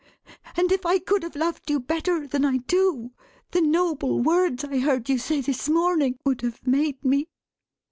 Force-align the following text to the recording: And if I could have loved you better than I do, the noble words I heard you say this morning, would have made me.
And 0.57 0.71
if 0.71 0.83
I 0.83 0.97
could 0.97 1.21
have 1.21 1.35
loved 1.35 1.69
you 1.69 1.79
better 1.79 2.25
than 2.25 2.43
I 2.43 2.57
do, 2.57 3.11
the 3.51 3.61
noble 3.61 4.19
words 4.19 4.63
I 4.63 4.79
heard 4.79 5.09
you 5.09 5.19
say 5.19 5.41
this 5.41 5.69
morning, 5.69 6.17
would 6.25 6.41
have 6.41 6.65
made 6.65 7.05
me. 7.05 7.27